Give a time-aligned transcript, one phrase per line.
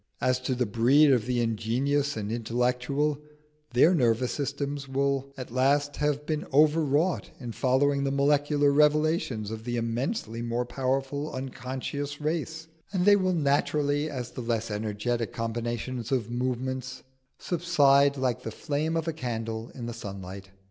[0.19, 3.19] As to the breed of the ingenious and intellectual,
[3.69, 9.63] their nervous systems will at last have been overwrought in following the molecular revelations of
[9.63, 16.11] the immensely more powerful unconscious race, and they will naturally, as the less energetic combinations
[16.11, 17.03] of movement,
[17.37, 20.49] subside like the flame of a candle in the sunlight.